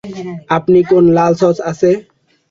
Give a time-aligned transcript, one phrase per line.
[0.49, 1.89] আপনি কোন লাল সস আছে?